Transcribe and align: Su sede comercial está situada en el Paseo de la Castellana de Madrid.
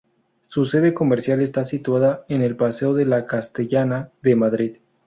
Su 0.47 0.65
sede 0.65 0.95
comercial 0.95 1.41
está 1.43 1.63
situada 1.63 2.25
en 2.27 2.41
el 2.41 2.55
Paseo 2.55 2.95
de 2.95 3.05
la 3.05 3.27
Castellana 3.27 4.09
de 4.23 4.35
Madrid. 4.35 4.77